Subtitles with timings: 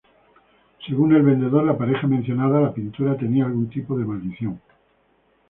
[0.87, 4.59] Según el vendedor, la pareja mencionada, la pintura tenía algún tipo de maldición.